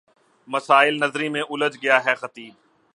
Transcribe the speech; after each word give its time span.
مسائل 0.47 0.97
نظری 0.99 1.29
میں 1.29 1.41
الجھ 1.49 1.77
گیا 1.83 2.03
ہے 2.05 2.15
خطیب 2.15 2.53